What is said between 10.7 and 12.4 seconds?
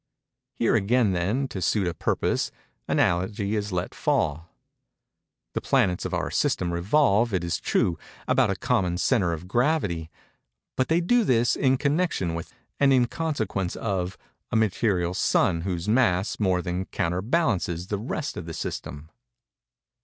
but they do this in connexion